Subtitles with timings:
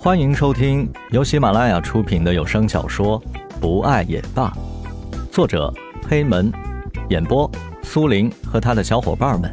[0.00, 3.20] 欢迎收听由喜马拉雅出品的有声小说
[3.60, 4.48] 《不爱也罢》，
[5.32, 5.74] 作者
[6.08, 6.52] 黑门，
[7.10, 7.50] 演播
[7.82, 9.52] 苏林和他的小伙伴们。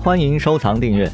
[0.00, 1.10] 欢迎收藏订阅。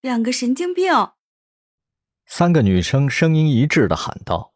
[0.00, 0.90] 两个神经病！
[2.24, 4.54] 三个女生声音一致的喊道。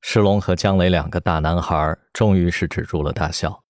[0.00, 3.62] 石龙和江雷两个大男孩终于是止住了大笑。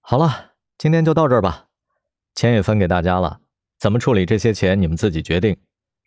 [0.00, 1.66] 好了，今天就到这儿吧。
[2.34, 3.40] 钱也分给大家了，
[3.78, 5.60] 怎么处理这些钱你们自己决定，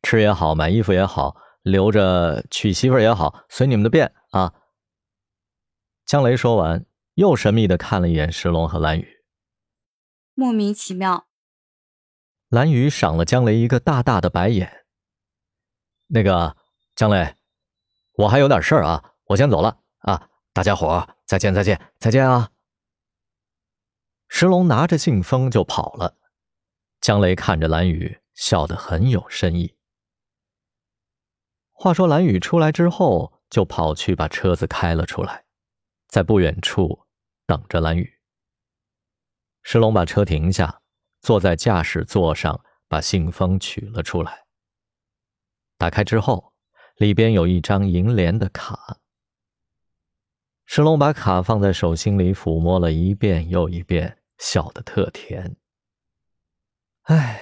[0.04, 4.54] 吃也好，买衣服也好，留着娶媳妇也好，随你们的便啊。
[6.06, 6.86] 江雷说完，
[7.16, 9.24] 又神秘的看了一眼石龙和蓝雨，
[10.34, 11.28] 莫名其妙。
[12.50, 14.86] 蓝雨赏了江雷一个大大的白眼。
[16.08, 16.56] 那个
[16.96, 17.36] 江雷，
[18.18, 22.52] 我还有点事儿啊，我先走了啊，大家伙再见再见再见啊。
[24.28, 26.16] 石龙拿着信封就跑了，
[27.02, 29.76] 江雷看着蓝雨，笑得很有深意。
[31.72, 35.46] 话说蓝雨出来之后，就跑去把车子开了出来，
[36.08, 37.06] 在不远处
[37.46, 38.20] 等着蓝雨。
[39.62, 40.82] 石龙把车停下，
[41.22, 44.46] 坐在驾驶座上，把信封取了出来。
[45.78, 46.54] 打开之后，
[46.98, 49.00] 里边有一张银联的卡。
[50.66, 55.58] 石龙把卡放在手心里，抚摸了一遍又一遍，笑得特甜。
[57.06, 57.42] 唉，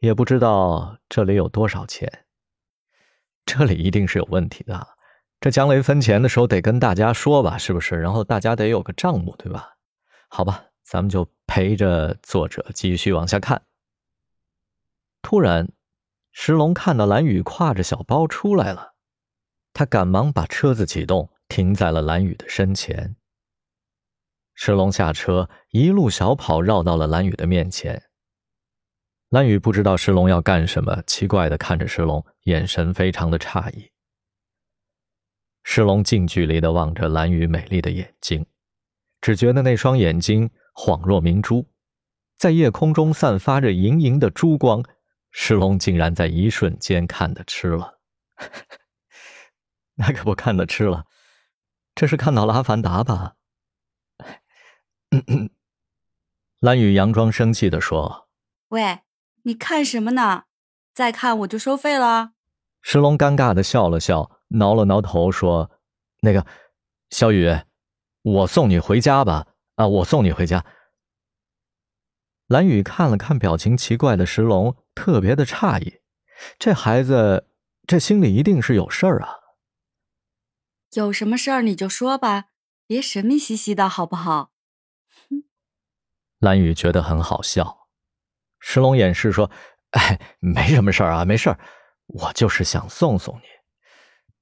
[0.00, 2.26] 也不知道这里有多少钱。
[3.46, 4.86] 这里一定是有问题的。
[5.40, 7.96] 这姜雷分钱的时候得跟大家说吧，是不是？
[7.96, 9.76] 然后大家得有个账目，对吧？
[10.28, 13.62] 好吧，咱们就陪着作者继续往下看。
[15.22, 15.68] 突然，
[16.30, 18.94] 石龙看到蓝雨挎着小包出来了，
[19.72, 21.30] 他赶忙把车子启动。
[21.48, 23.14] 停在了蓝雨的身前。
[24.54, 28.02] 石龙下车，一路小跑，绕到了蓝雨的面前。
[29.32, 33.90] 蓝雨不知道石龙要干什么，奇怪的看着石龙，眼神非常的诧异。
[35.62, 38.44] 石龙近距离的望着蓝雨美丽的眼睛，
[39.22, 41.66] 只觉得那双眼睛恍若明珠，
[42.36, 44.84] 在夜空中散发着莹莹的珠光。
[45.30, 48.00] 石龙竟然在一瞬间看得吃了，
[49.96, 51.06] 那可不看得吃了。
[51.94, 53.36] 这是看到了《阿凡达》吧？
[56.60, 58.28] 蓝雨佯装生气的说
[58.68, 58.98] ：“喂，
[59.42, 60.44] 你看什么呢？
[60.94, 62.32] 再看我就收费了。”
[62.82, 65.70] 石龙尴尬的笑了笑，挠了挠头说
[66.22, 66.46] ：“那个，
[67.10, 67.48] 小雨，
[68.22, 69.46] 我送你回家吧。
[69.76, 70.64] 啊，我送你回家。”
[72.48, 76.00] 蓝雨看了看表情奇怪的石龙，特别的诧异，
[76.58, 77.48] 这孩子
[77.86, 79.38] 这心里一定是有事儿啊。
[80.92, 82.46] 有什么事儿你就说吧，
[82.86, 84.50] 别神秘兮兮的，好不好？
[85.30, 85.44] 哼。
[86.38, 87.81] 蓝雨觉得很好笑，
[88.64, 89.50] 石龙掩饰说
[89.90, 91.58] ：“哎，没什么事儿啊，没事儿，
[92.06, 93.42] 我就是想送送你。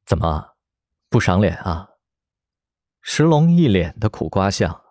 [0.04, 0.56] 怎么，
[1.08, 1.88] 不赏脸啊？”
[3.00, 4.84] 石龙一脸的苦瓜相。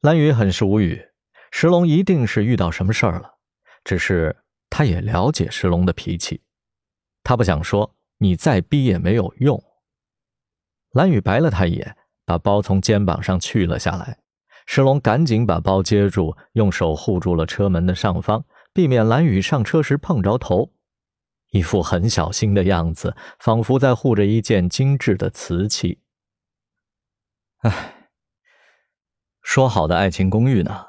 [0.00, 1.10] 蓝雨很是无语，
[1.50, 3.38] 石龙一定是遇到什么事儿了，
[3.84, 6.42] 只是他也了解石龙的脾气，
[7.22, 9.62] 他不想说，你再逼也没有用。
[10.92, 14.23] 蓝雨白了他一眼，把包从肩膀上取了下来。
[14.66, 20.72] 石龙赶紧把包接住，用手护住了车门的上方，避免蓝雨上车时碰着头，
[21.50, 26.00] 一副很小心的样子，仿佛在护着一件精致的瓷器。
[27.58, 28.10] 唉，
[29.42, 30.86] 说好的爱情公寓呢？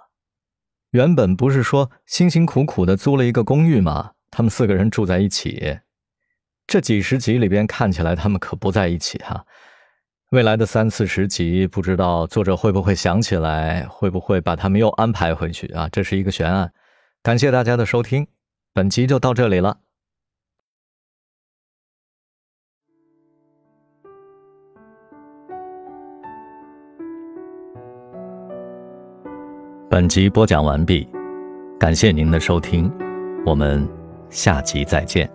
[0.91, 4.14] 原本不是说辛辛苦苦的租了一个公寓吗？
[4.31, 5.80] 他们四个人住在一起，
[6.66, 9.46] 这几十集里边看起来他们可不在一起哈。
[10.31, 15.88] 未来的三四十集，不知道作者会不会想起来，会不会把他们又安排回去啊？
[15.91, 16.72] 这是一个悬案。
[17.22, 18.28] 感谢大家的收听，
[18.74, 19.78] 本集就到这里了。
[29.90, 31.08] 本集播讲完毕，
[31.79, 32.91] 感谢您的收听，
[33.46, 33.88] 我们
[34.29, 35.34] 下集再见。